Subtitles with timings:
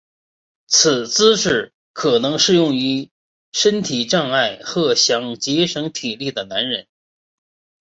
[0.65, 3.11] 此姿势可能适用于
[3.51, 6.87] 身体障碍或想节省体力的男人。